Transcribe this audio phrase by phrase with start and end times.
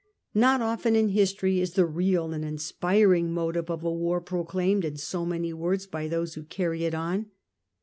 [0.33, 4.97] Not often in history is the real and inspiring motive of a war proclaimed in
[4.97, 7.27] so many words by those who carry it on.